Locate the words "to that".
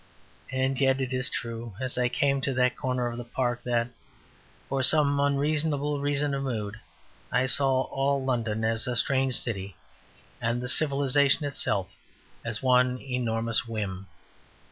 2.41-2.75